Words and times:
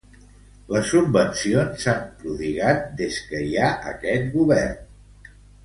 Les 0.75 0.87
subvencions 0.91 1.83
s'han 1.83 2.01
prodigat 2.23 2.81
des 3.03 3.21
que 3.29 3.45
hi 3.51 3.55
ha 3.67 3.71
aquest 3.93 4.29
Govern. 4.39 5.33